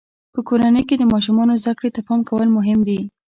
په 0.33 0.39
کورنۍ 0.47 0.83
کې 0.89 0.95
د 0.97 1.03
ماشومانو 1.13 1.59
زده 1.63 1.73
کړې 1.79 1.89
ته 1.95 1.99
پام 2.07 2.19
کول 2.29 2.47
مهم 2.57 2.79
دي. 2.87 2.99